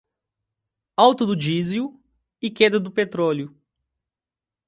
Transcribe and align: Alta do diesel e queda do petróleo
Alta 0.97 1.27
do 1.27 1.35
diesel 1.35 1.93
e 2.41 2.49
queda 2.49 2.79
do 2.79 2.89
petróleo 2.89 3.55